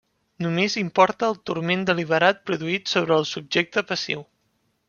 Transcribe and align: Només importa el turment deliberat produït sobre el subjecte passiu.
Només 0.43 0.77
importa 0.81 1.27
el 1.33 1.37
turment 1.51 1.85
deliberat 1.91 2.43
produït 2.51 2.93
sobre 2.95 3.19
el 3.21 3.31
subjecte 3.37 3.89
passiu. 3.93 4.27